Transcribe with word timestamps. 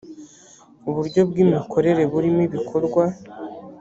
uburyo 0.89 1.21
bw’imikorere 1.29 2.01
burimo 2.11 2.41
ibikorwa 2.47 3.03